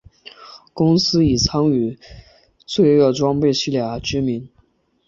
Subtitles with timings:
[0.73, 1.99] 公司以参与
[2.65, 4.49] 罪恶装备系列而知名。